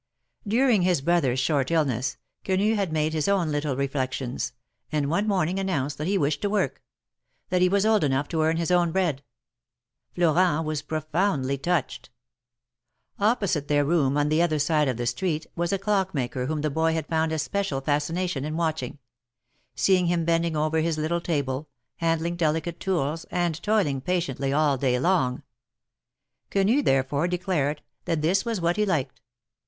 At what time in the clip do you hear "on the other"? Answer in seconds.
14.17-14.57